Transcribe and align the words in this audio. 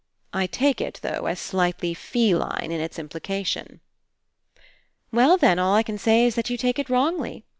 I 0.33 0.47
take 0.47 0.81
it, 0.81 0.99
though, 1.03 1.27
as 1.27 1.39
slightly 1.39 1.93
feline 1.93 2.71
in 2.71 2.81
Its 2.81 2.97
Implication." 2.97 3.81
*'Well, 5.11 5.37
then, 5.37 5.59
all 5.59 5.75
I 5.75 5.83
can 5.83 5.99
say 5.99 6.25
is 6.25 6.33
that 6.33 6.49
you 6.49 6.57
take 6.57 6.79
it 6.79 6.89
wrongly. 6.89 7.45